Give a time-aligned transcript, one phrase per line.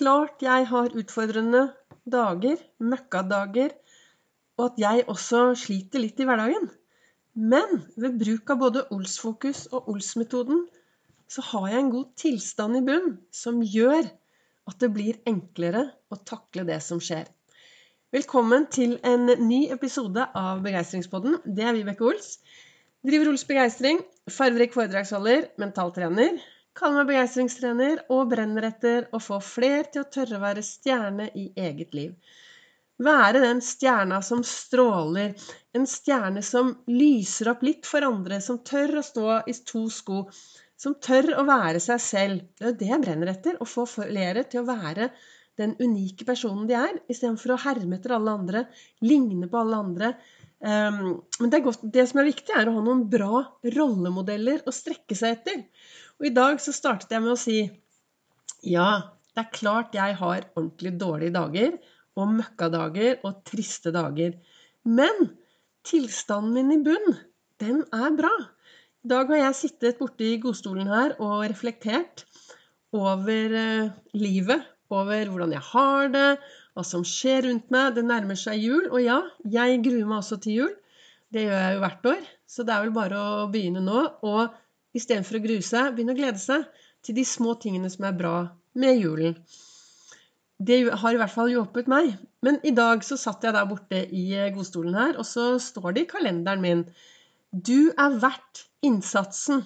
[0.00, 1.66] klart jeg har utfordrende
[2.08, 3.74] dager, møkkadager,
[4.56, 6.70] og at jeg også sliter litt i hverdagen.
[7.36, 10.64] Men ved bruk av både Ols-fokus og Ols-metoden
[11.30, 14.08] så har jeg en god tilstand i bunn som gjør
[14.70, 17.28] at det blir enklere å takle det som skjer.
[18.10, 21.38] Velkommen til en ny episode av Begeistringspodden.
[21.44, 22.38] Det er Vibeke Ols.
[23.06, 24.00] Driver Ols Begeistring,
[24.32, 26.40] farverik foredragsholder, mentaltrener.
[26.78, 31.26] Kaller meg begeistringstrener og brenner etter å få fler til å tørre å være stjerne
[31.36, 32.14] i eget liv.
[33.00, 35.32] Være den stjerna som stråler,
[35.76, 40.26] en stjerne som lyser opp litt for andre, som tør å stå i to sko,
[40.80, 42.42] som tør å være seg selv.
[42.60, 43.56] Det er det jeg brenner etter.
[43.60, 45.10] Å få flere til å være
[45.60, 48.62] den unike personen de er, istedenfor å herme etter alle andre,
[49.04, 50.12] ligne på alle andre.
[50.60, 55.16] Um, men det, det, som er viktig, er å ha noen bra rollemodeller å strekke
[55.16, 55.64] seg etter.
[56.20, 57.58] Og i dag så startet jeg med å si
[58.68, 61.76] ja, det er klart jeg har ordentlig dårlige dager
[62.20, 64.34] og møkkadager og triste dager.
[64.84, 65.30] Men
[65.88, 67.16] tilstanden min i bunn,
[67.62, 68.32] den er bra.
[69.00, 72.26] I dag har jeg sittet borte i godstolen her og reflektert
[72.92, 76.30] over eh, livet, over hvordan jeg har det,
[76.74, 77.94] hva som skjer rundt meg.
[77.96, 80.74] Det nærmer seg jul, og ja, jeg gruer meg også til jul.
[81.32, 84.02] Det gjør jeg jo hvert år, så det er vel bare å begynne nå.
[84.26, 84.50] Og
[84.96, 86.66] istedenfor å grue seg, begynne å glede seg
[87.06, 88.36] til de små tingene som er bra
[88.80, 89.36] med julen.
[90.60, 92.12] Det har i hvert fall hjulpet meg.
[92.44, 95.96] Men i dag så satt jeg der borte i eh, godstolen her, og så står
[95.96, 96.84] det i kalenderen min
[97.50, 99.64] Du er verdt innsatsen.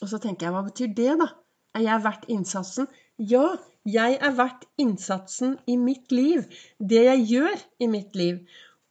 [0.00, 1.28] Og så tenker jeg, hva betyr det, da?
[1.76, 2.88] Er jeg verdt innsatsen?
[3.18, 3.44] Ja,
[3.84, 6.46] jeg er verdt innsatsen i mitt liv.
[6.80, 8.40] Det jeg gjør i mitt liv.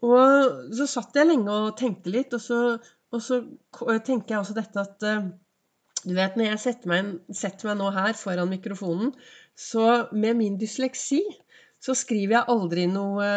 [0.03, 2.59] Og så satt jeg lenge og tenkte litt, og så,
[3.13, 3.39] og så
[4.05, 5.31] tenker jeg også dette at eh,
[6.03, 9.13] Du vet, når jeg setter meg, setter meg nå her foran mikrofonen,
[9.55, 11.21] så med min dysleksi
[11.83, 13.27] så skriver jeg aldri noe,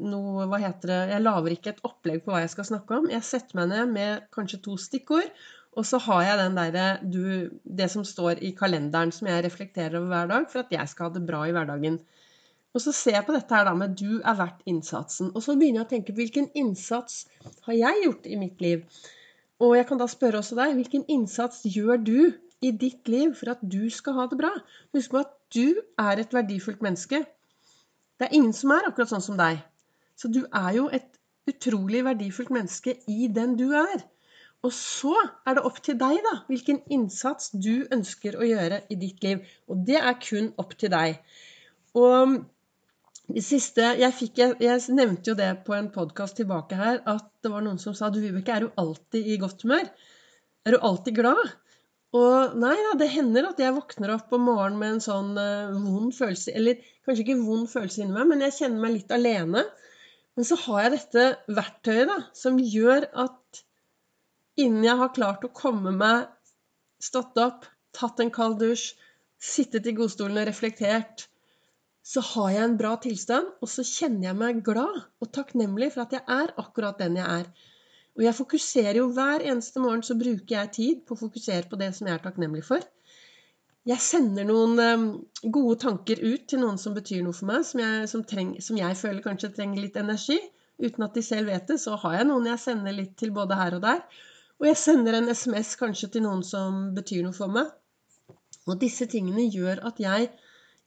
[0.00, 3.10] noe, Hva heter det Jeg lager ikke et opplegg på hva jeg skal snakke om.
[3.12, 5.28] Jeg setter meg ned med kanskje to stikkord,
[5.76, 7.04] og så har jeg den der,
[7.80, 11.08] det som står i kalenderen, som jeg reflekterer over hver dag for at jeg skal
[11.08, 12.00] ha det bra i hverdagen.
[12.72, 15.32] Og så ser jeg på dette her da med 'du er verdt innsatsen'.
[15.34, 17.26] Og så begynner jeg å tenke hvilken innsats
[17.66, 18.86] har jeg gjort i mitt liv?
[19.62, 22.18] Og jeg kan da spørre også deg hvilken innsats gjør du
[22.62, 24.50] i ditt liv for at du skal ha det bra?
[24.94, 27.22] Husk på at du er et verdifullt menneske.
[28.18, 29.60] Det er ingen som er akkurat sånn som deg.
[30.18, 31.06] Så du er jo et
[31.50, 34.02] utrolig verdifullt menneske i den du er.
[34.62, 35.14] Og så
[35.46, 39.42] er det opp til deg, da, hvilken innsats du ønsker å gjøre i ditt liv.
[39.66, 41.18] Og det er kun opp til deg.
[41.98, 42.36] Og
[43.40, 47.52] siste Jeg, fikk, jeg, jeg nevnte jo det på en podkast tilbake her, at det
[47.52, 49.88] var noen som sa Du, Vibeke, er du alltid i godt humør?
[50.66, 51.40] Er du alltid glad?
[52.12, 55.72] Og nei da, det hender at jeg våkner opp om morgenen med en sånn uh,
[55.72, 59.64] vond følelse Eller kanskje ikke vond følelse inni meg, men jeg kjenner meg litt alene.
[60.36, 61.24] Men så har jeg dette
[61.56, 63.62] verktøyet da, som gjør at
[64.60, 66.28] innen jeg har klart å komme meg
[67.02, 68.92] Stått opp, tatt en kald dusj,
[69.42, 71.24] sittet i godstolen og reflektert,
[72.02, 76.04] så har jeg en bra tilstand, og så kjenner jeg meg glad og takknemlig for
[76.04, 77.68] at jeg er akkurat den jeg er.
[78.18, 81.78] Og jeg fokuserer jo hver eneste morgen så bruker jeg tid på å fokusere på
[81.80, 82.82] det som jeg er takknemlig for.
[83.88, 85.06] Jeg sender noen um,
[85.54, 88.76] gode tanker ut til noen som betyr noe for meg, som jeg, som, treng, som
[88.78, 90.38] jeg, føler kanskje trenger litt energi.
[90.82, 93.58] Uten at de selv vet det, så har jeg noen jeg sender litt til både
[93.58, 94.04] her og der.
[94.60, 97.70] Og jeg sender en SMS kanskje til noen som betyr noe for meg.
[98.70, 100.30] Og disse tingene gjør at jeg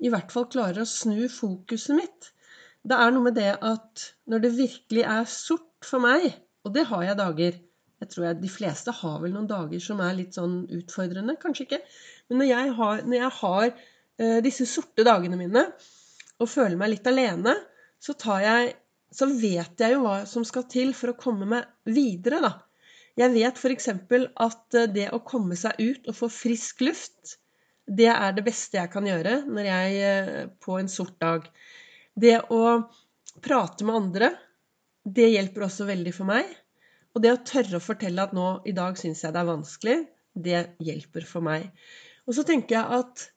[0.03, 2.31] i hvert fall klarer å snu fokuset mitt.
[2.85, 6.27] Det er noe med det at når det virkelig er sort for meg,
[6.65, 7.59] og det har jeg dager.
[8.03, 11.37] Jeg tror jeg, De fleste har vel noen dager som er litt sånn utfordrende.
[11.41, 11.79] Kanskje ikke.
[12.29, 15.63] Men når jeg har, når jeg har uh, disse sorte dagene mine
[16.35, 17.55] og føler meg litt alene,
[18.03, 18.13] så,
[18.43, 18.73] jeg,
[19.15, 22.51] så vet jeg jo hva som skal til for å komme meg videre, da.
[23.15, 23.87] Jeg vet f.eks.
[23.87, 27.37] at eh, det å komme seg ut og få frisk luft,
[27.85, 31.45] det er det beste jeg kan gjøre når jeg eh, på en sort dag.
[32.15, 32.61] Det å
[33.45, 34.31] prate med andre,
[35.05, 36.49] det hjelper også veldig for meg.
[37.15, 39.97] Og det å tørre å fortelle at nå i dag syns jeg det er vanskelig,
[40.35, 41.69] det hjelper for meg.
[42.25, 43.27] Og så tenker jeg at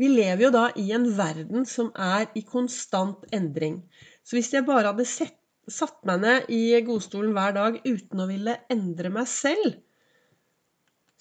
[0.00, 3.78] vi lever jo da i en verden som er i konstant endring.
[4.26, 5.36] Så hvis jeg bare hadde sett,
[5.70, 9.76] satt meg ned i godstolen hver dag uten å ville endre meg selv,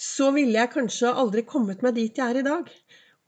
[0.01, 2.69] så ville jeg kanskje aldri kommet meg dit jeg er i dag.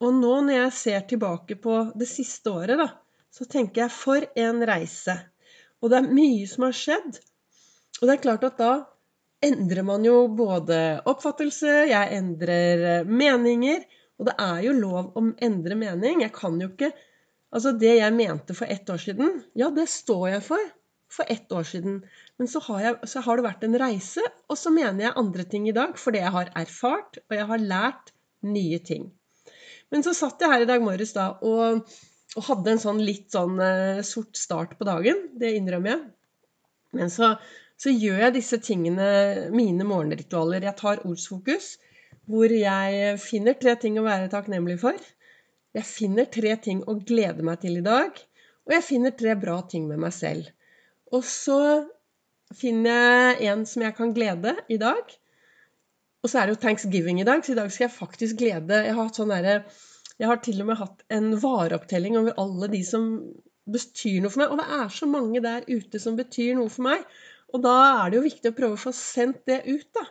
[0.04, 2.90] Og nå når jeg ser tilbake på det siste året, da,
[3.34, 5.16] så tenker jeg for en reise.
[5.84, 7.22] Og det er mye som har skjedd.
[8.02, 8.74] Og det er klart at da
[9.44, 10.80] endrer man jo både
[11.10, 13.84] oppfattelse, jeg endrer eh, meninger.
[14.18, 16.24] Og det er jo lov å endre mening.
[16.26, 16.94] Jeg kan jo ikke
[17.54, 20.70] Altså det jeg mente for ett år siden, ja, det står jeg for
[21.14, 22.00] for ett år siden.
[22.42, 25.46] Men så har, jeg, så har, det vært en reise, og så mener jeg andre
[25.50, 28.14] ting i dag fordi jeg har erfart, og jeg har lært
[28.48, 29.12] nye ting.
[29.94, 31.86] Men så satt jeg her i dag morges da og,
[32.34, 35.28] og hadde en sånn litt sånn uh, sort start på dagen.
[35.38, 36.02] Det innrømmer jeg.
[36.98, 37.36] Men så,
[37.78, 39.08] så gjør jeg disse tingene,
[39.54, 40.66] mine morgenritualer.
[40.66, 41.76] Jeg tar ordsfokus,
[42.30, 44.98] hvor jeg finner tre ting å være takknemlig for.
[45.78, 48.18] Jeg finner tre ting å glede meg til i dag.
[48.66, 50.50] Og jeg finner tre bra ting med meg selv.
[51.14, 51.60] Og så
[52.54, 55.16] finner jeg en som jeg kan glede i dag.
[56.24, 58.84] Og så er det jo thanksgiving i dag, så i dag skal jeg faktisk glede.
[58.88, 59.66] Jeg har, sånn der,
[60.20, 63.10] jeg har til og med hatt en vareopptelling over alle de som
[63.74, 64.54] betyr noe for meg.
[64.54, 67.04] Og det er så mange der ute som betyr noe for meg.
[67.54, 67.74] Og da
[68.04, 70.08] er det jo viktig å prøve å få sendt det ut, da.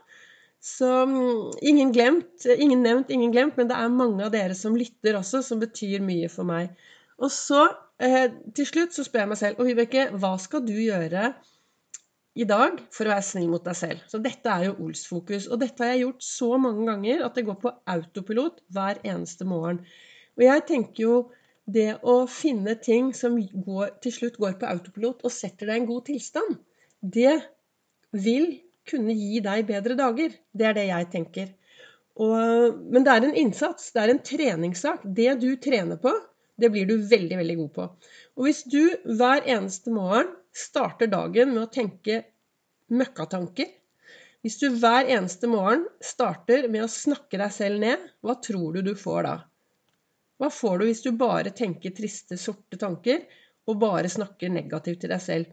[0.62, 4.76] Så mm, ingen glemt, ingen nevnt, ingen glemt, men det er mange av dere som
[4.78, 6.76] lytter også, som betyr mye for meg.
[7.18, 7.64] Og så,
[7.98, 11.32] eh, til slutt, så spør jeg meg selv Og Vibeke, hva skal du gjøre
[12.32, 14.02] i dag for å være snill mot deg selv?
[14.08, 15.48] Så dette er jo Ols-fokus.
[15.52, 19.46] Og dette har jeg gjort så mange ganger at det går på autopilot hver eneste
[19.48, 19.82] morgen.
[20.38, 21.16] Og jeg tenker jo
[21.72, 25.82] det å finne ting som går, til slutt går på autopilot og setter deg i
[25.84, 26.56] en god tilstand,
[27.02, 27.36] det
[28.10, 28.48] vil
[28.88, 30.32] kunne gi deg bedre dager.
[30.52, 31.52] Det er det jeg tenker.
[32.20, 33.92] Og, men det er en innsats.
[33.94, 35.04] Det er en treningssak.
[35.04, 36.12] Det du trener på,
[36.62, 37.86] det blir du veldig, veldig god på.
[38.38, 38.80] Og hvis du
[39.18, 42.22] hver eneste morgen starter dagen med å tenke
[42.92, 43.78] møkkatanker
[44.42, 48.80] Hvis du hver eneste morgen starter med å snakke deg selv ned, hva tror du
[48.82, 49.34] du får da?
[50.42, 53.22] Hva får du hvis du bare tenker triste, sorte tanker
[53.70, 55.52] og bare snakker negativt til deg selv?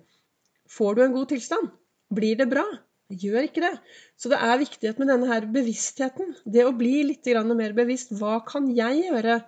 [0.69, 1.69] Får du en god tilstand?
[2.09, 2.65] Blir det bra?
[3.09, 3.75] gjør ikke det.
[4.17, 8.13] Så det er viktig at med denne her bevisstheten, det å bli litt mer bevisst
[8.13, 9.39] Hva kan jeg gjøre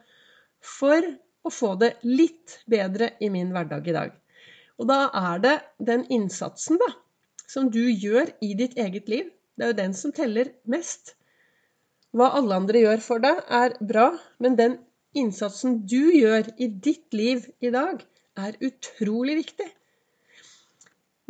[0.62, 1.06] for
[1.44, 4.14] å få det litt bedre i min hverdag i dag?
[4.82, 5.56] Og da er det
[5.92, 6.92] den innsatsen, da,
[7.48, 9.28] som du gjør i ditt eget liv,
[9.58, 11.16] det er jo den som teller mest.
[12.16, 14.08] Hva alle andre gjør for deg, er bra,
[14.42, 14.80] men den
[15.18, 18.02] innsatsen du gjør i ditt liv i dag,
[18.40, 19.68] er utrolig viktig.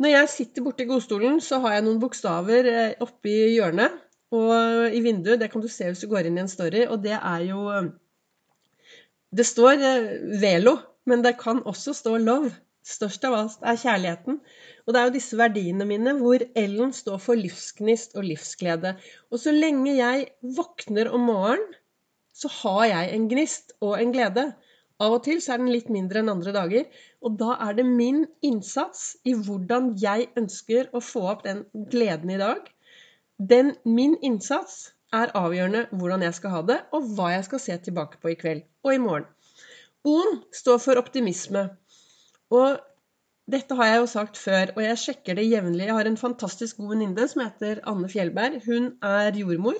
[0.02, 4.00] Når jeg sitter borti godstolen, så har jeg noen bokstaver eh, oppi hjørnet
[4.34, 5.38] og i vinduet.
[5.38, 6.86] Det kan du se hvis du går inn i en story.
[6.88, 7.90] Og det er jo eh,
[9.32, 10.10] Det står eh,
[10.42, 10.76] Velo,
[11.08, 12.52] men det kan også stå Love.
[12.82, 14.40] Størst av alt er kjærligheten.
[14.84, 18.96] Og det er jo disse verdiene mine hvor L-en står for livsgnist og livsglede.
[19.30, 21.78] Og så lenge jeg våkner om morgenen,
[22.34, 24.46] så har jeg en gnist og en glede.
[25.02, 26.88] Av og til så er den litt mindre enn andre dager.
[27.22, 32.34] Og da er det min innsats i hvordan jeg ønsker å få opp den gleden
[32.34, 32.66] i dag.
[33.38, 37.76] Den, min innsats er avgjørende hvordan jeg skal ha det, og hva jeg skal se
[37.86, 39.28] tilbake på i kveld og i morgen.
[40.08, 41.68] O-en står for optimisme.
[42.52, 42.80] Og
[43.52, 45.86] dette har jeg jo sagt før, og jeg sjekker det jevnlig.
[45.86, 48.58] Jeg har en fantastisk god venninne som heter Anne Fjellberg.
[48.66, 49.78] Hun er jordmor.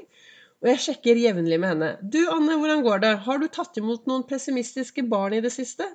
[0.63, 1.91] Og jeg sjekker jevnlig med henne.
[2.03, 3.13] 'Du, Anne, hvordan går det?
[3.27, 5.89] Har du tatt imot noen pessimistiske barn i det siste?'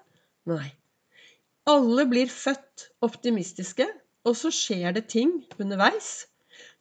[0.48, 0.74] Nei.
[1.68, 3.88] Alle blir født optimistiske,
[4.28, 6.28] og så skjer det ting underveis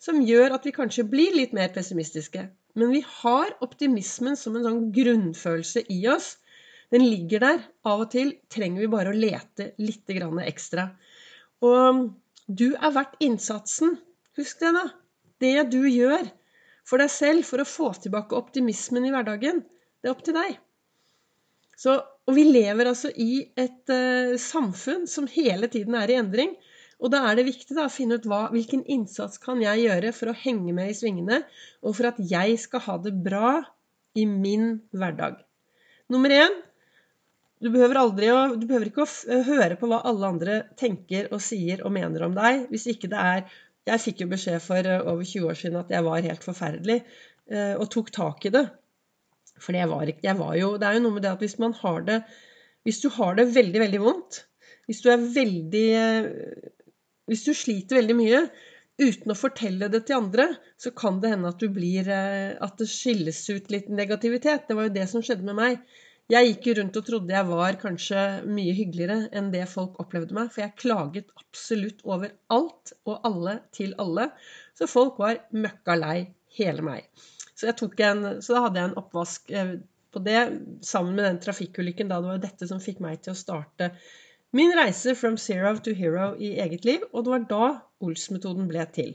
[0.03, 2.47] som gjør at vi kanskje blir litt mer pessimistiske.
[2.77, 6.35] Men vi har optimismen som en sånn grunnfølelse i oss.
[6.93, 7.63] Den ligger der.
[7.89, 10.13] Av og til trenger vi bare å lete litt
[10.45, 10.91] ekstra.
[11.65, 12.11] Og
[12.47, 13.97] du er verdt innsatsen.
[14.37, 14.85] Husk det, da.
[15.41, 16.29] Det du gjør
[16.87, 19.65] for deg selv for å få tilbake optimismen i hverdagen.
[20.01, 20.61] Det er opp til deg.
[21.77, 26.55] Så, og vi lever altså i et uh, samfunn som hele tiden er i endring.
[27.03, 30.13] Og da er det viktig da, å finne ut hva, hvilken innsats kan jeg gjøre
[30.17, 31.43] for å henge med i svingene,
[31.85, 33.59] og for at jeg skal ha det bra
[34.17, 35.43] i min hverdag.
[36.13, 36.63] Nummer én
[37.61, 41.81] du behøver, å, du behøver ikke å høre på hva alle andre tenker og sier
[41.85, 43.47] og mener om deg, hvis ikke det er
[43.87, 46.99] jeg fikk jo beskjed for eh, over 20 år siden at jeg var helt forferdelig,
[47.53, 48.65] eh, og tok tak i det.
[49.63, 51.73] For jeg var, jeg var jo Det er jo noe med det at hvis man
[51.79, 52.17] har det
[52.85, 54.43] Hvis du har det veldig, veldig vondt,
[54.85, 56.27] hvis du er veldig eh,
[57.27, 58.41] Hvis du sliter veldig mye
[59.03, 60.49] uten å fortelle det til andre,
[60.81, 64.69] så kan det hende at blir At det skilles ut litt negativitet.
[64.69, 65.81] Det var jo det som skjedde med meg.
[66.33, 70.35] Jeg gikk jo rundt og trodde jeg var kanskje mye hyggeligere enn det folk opplevde
[70.35, 74.33] meg, for jeg klaget absolutt over alt og alle til alle.
[74.75, 76.17] Så folk var møkka lei
[76.59, 77.07] hele meg.
[77.55, 79.77] Så, en, så da hadde jeg en oppvask eh,
[80.13, 80.41] på det
[80.85, 82.11] sammen med den trafikkulykken.
[82.11, 83.93] Da det var dette som fikk meg til å starte
[84.57, 87.05] min reise from zero to hero i eget liv.
[87.13, 87.67] Og det var da
[88.05, 89.15] Ols-metoden ble til.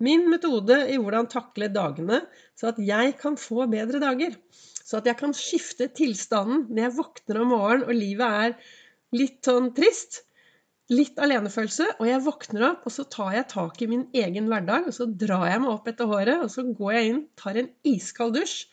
[0.00, 2.22] Min metode i hvordan takle dagene
[2.56, 4.36] så at jeg kan få bedre dager.
[4.80, 8.56] Så at jeg kan skifte tilstanden når jeg våkner om morgenen og livet er
[9.16, 10.22] litt sånn trist.
[10.90, 14.88] Litt alenefølelse, og jeg våkner opp, og så tar jeg tak i min egen hverdag.
[14.90, 17.68] Og så drar jeg meg opp etter håret, og så går jeg inn, tar en
[17.86, 18.64] iskald dusj,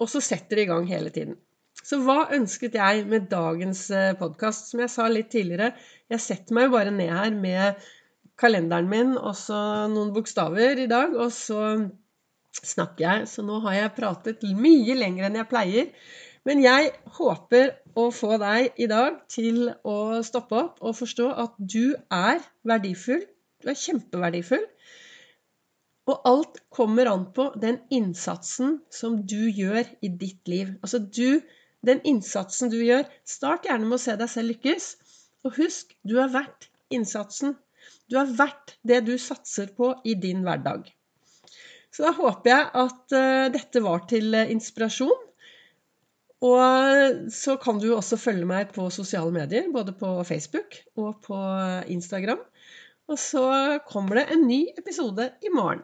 [0.00, 1.36] og så setter det i gang hele tiden.
[1.84, 4.70] Så hva ønsket jeg med dagens eh, podkast?
[4.70, 5.74] Som jeg sa litt tidligere,
[6.08, 7.84] jeg setter meg jo bare ned her med
[8.40, 9.58] kalenderen min og så
[9.92, 11.60] noen bokstaver i dag, og så
[12.56, 13.26] snakker jeg.
[13.28, 15.90] Så nå har jeg pratet mye lenger enn jeg pleier.
[16.44, 21.54] Men jeg håper å få deg i dag til å stoppe opp og forstå at
[21.58, 23.22] du er verdifull.
[23.60, 24.64] Du er kjempeverdifull.
[26.12, 30.74] Og alt kommer an på den innsatsen som du gjør i ditt liv.
[30.84, 31.40] Altså du,
[31.86, 34.88] den innsatsen du gjør Start gjerne med å se deg selv lykkes.
[35.44, 37.54] Og husk, du er verdt innsatsen.
[38.08, 40.88] Du er verdt det du satser på i din hverdag.
[41.94, 45.20] Så da håper jeg at uh, dette var til uh, inspirasjon.
[46.44, 51.38] Og så kan du også følge meg på sosiale medier, både på Facebook og på
[51.94, 52.42] Instagram.
[53.08, 53.44] Og så
[53.88, 55.80] kommer det en ny episode i morgen.